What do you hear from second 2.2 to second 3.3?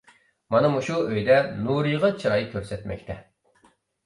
چىراي كۆرسەتمەكتە.